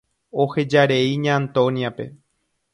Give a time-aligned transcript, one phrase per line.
[0.43, 2.05] Ohejarei Ña Antonia-pe.